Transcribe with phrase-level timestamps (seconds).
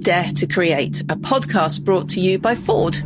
[0.00, 2.96] Dare to Create, a podcast brought to you by Ford.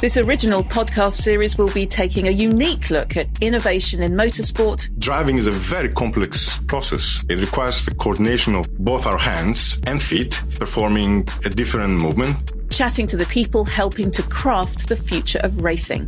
[0.00, 4.96] This original podcast series will be taking a unique look at innovation in motorsport.
[4.98, 7.24] Driving is a very complex process.
[7.30, 12.52] It requires the coordination of both our hands and feet, performing a different movement.
[12.70, 16.06] Chatting to the people helping to craft the future of racing.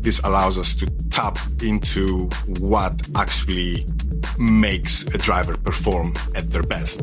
[0.00, 2.28] This allows us to tap into
[2.58, 3.86] what actually
[4.38, 7.02] makes a driver perform at their best.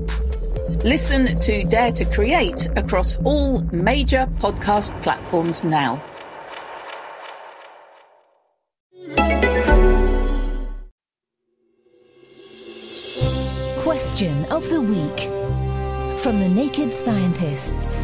[0.88, 6.02] Listen to Dare to Create across all major podcast platforms now.
[13.84, 15.20] Question of the Week
[16.22, 17.98] from the Naked Scientists.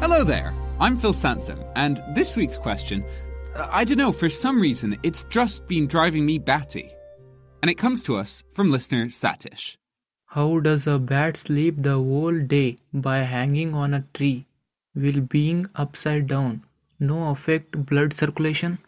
[0.00, 3.04] Hello there, I'm Phil Sansom, and this week's question
[3.56, 6.95] uh, I don't know, for some reason, it's just been driving me batty.
[7.62, 9.76] And it comes to us from listener Satish.
[10.26, 14.46] How does a bat sleep the whole day by hanging on a tree
[14.94, 16.64] while being upside down?
[17.00, 18.78] No affect blood circulation?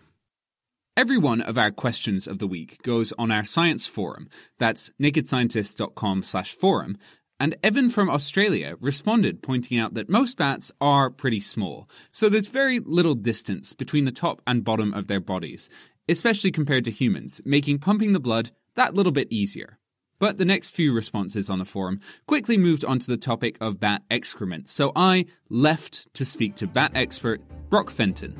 [0.96, 4.28] Every one of our questions of the week goes on our science forum.
[4.58, 6.98] That's nakedscientists.com slash forum.
[7.38, 12.48] And Evan from Australia responded, pointing out that most bats are pretty small, so there's
[12.48, 15.70] very little distance between the top and bottom of their bodies,
[16.08, 19.78] especially compared to humans, making pumping the blood that little bit easier.
[20.18, 23.78] But the next few responses on the forum quickly moved on to the topic of
[23.78, 28.34] bat excrement, so I left to speak to bat expert Brock Fenton.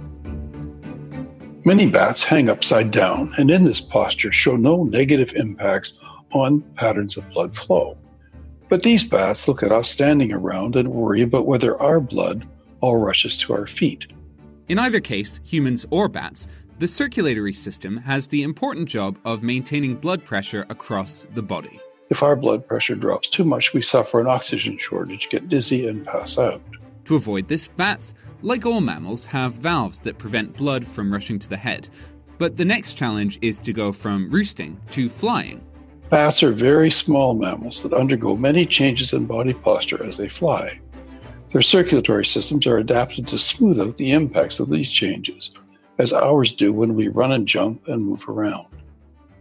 [1.65, 5.93] Many bats hang upside down and in this posture show no negative impacts
[6.33, 7.97] on patterns of blood flow.
[8.69, 12.47] But these bats look at us standing around and worry about whether our blood
[12.81, 14.07] all rushes to our feet.
[14.69, 16.47] In either case, humans or bats,
[16.79, 21.81] the circulatory system has the important job of maintaining blood pressure across the body.
[22.11, 26.07] If our blood pressure drops too much, we suffer an oxygen shortage, get dizzy, and
[26.07, 26.63] pass out.
[27.07, 31.49] To avoid this, bats, like all mammals, have valves that prevent blood from rushing to
[31.49, 31.89] the head.
[32.39, 35.61] But the next challenge is to go from roosting to flying.
[36.11, 40.79] Bats are very small mammals that undergo many changes in body posture as they fly.
[41.53, 45.51] Their circulatory systems are adapted to smooth out the impacts of these changes,
[45.99, 48.67] as ours do when we run and jump and move around.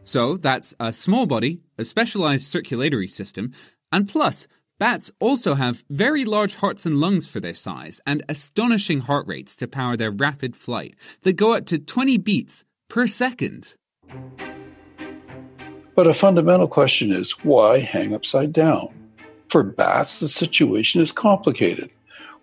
[0.04, 3.54] So that's a small body, a specialized circulatory system,
[3.92, 4.48] and plus,
[4.80, 9.56] bats also have very large hearts and lungs for their size and astonishing heart rates
[9.58, 13.76] to power their rapid flight that go up to 20 beats per second.
[15.96, 18.90] But a fundamental question is why hang upside down?
[19.50, 21.90] For bats, the situation is complicated.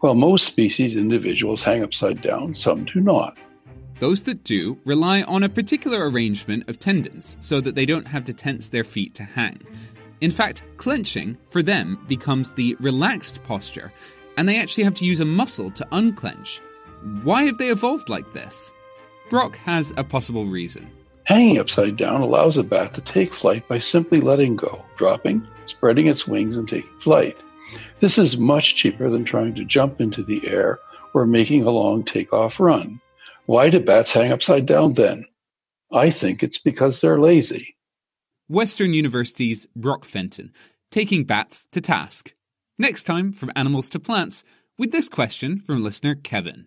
[0.01, 3.39] While most species individuals hang upside down, some do not.
[3.99, 8.25] Those that do rely on a particular arrangement of tendons so that they don't have
[8.25, 9.61] to tense their feet to hang.
[10.21, 13.93] In fact, clenching, for them, becomes the relaxed posture,
[14.37, 16.61] and they actually have to use a muscle to unclench.
[17.23, 18.73] Why have they evolved like this?
[19.31, 20.91] Brock has a possible reason.
[21.25, 26.07] Hanging upside down allows a bat to take flight by simply letting go, dropping, spreading
[26.07, 27.37] its wings, and taking flight.
[28.01, 30.79] This is much cheaper than trying to jump into the air
[31.15, 33.01] or making a long takeoff run.
[33.47, 35.27] Why do bats hang upside down then?
[35.93, 37.77] I think it's because they're lazy.
[38.49, 40.53] Western University's Brock Fenton,
[40.91, 42.33] taking bats to task.
[42.79, 44.45] Next time, from animals to plants,
[44.79, 46.67] with this question from listener Kevin.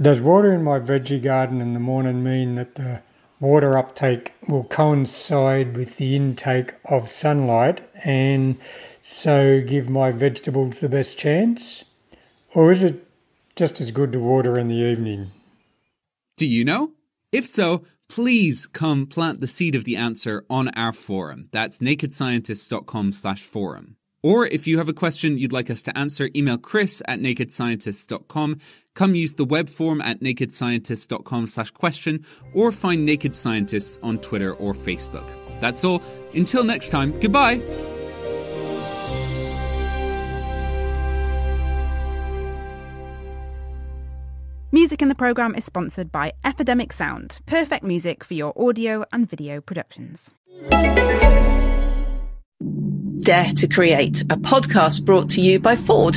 [0.00, 3.02] Does water in my veggie garden in the morning mean that the
[3.38, 8.56] water uptake will coincide with the intake of sunlight and
[9.02, 11.84] so give my vegetables the best chance?
[12.54, 13.06] Or is it
[13.54, 15.30] just as good to water in the evening?
[16.36, 16.92] Do you know?
[17.32, 21.48] If so, please come plant the seed of the answer on our forum.
[21.52, 23.96] That's nakedscientists.com slash forum.
[24.22, 28.58] Or if you have a question you'd like us to answer, email chris at nakedscientists.com.
[28.94, 34.54] Come use the web form at nakedscientists.com slash question or find Naked Scientists on Twitter
[34.54, 35.28] or Facebook.
[35.60, 36.02] That's all.
[36.34, 37.60] Until next time, goodbye.
[44.86, 49.28] Music in the programme is sponsored by Epidemic Sound, perfect music for your audio and
[49.28, 50.30] video productions.
[53.24, 56.14] Dare to Create, a podcast brought to you by Ford.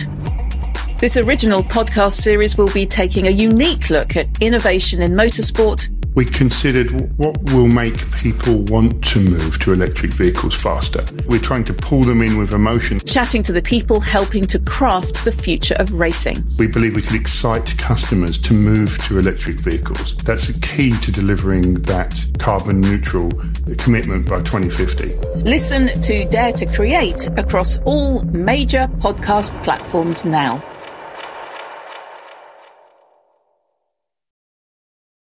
[1.00, 6.26] This original podcast series will be taking a unique look at innovation in motorsport we
[6.26, 11.04] considered what will make people want to move to electric vehicles faster.
[11.28, 13.00] We're trying to pull them in with emotion.
[13.00, 16.38] Chatting to the people helping to craft the future of racing.
[16.58, 20.16] We believe we can excite customers to move to electric vehicles.
[20.18, 23.32] That's the key to delivering that carbon neutral
[23.78, 25.16] commitment by 2050.
[25.44, 30.64] Listen to Dare to Create across all major podcast platforms now.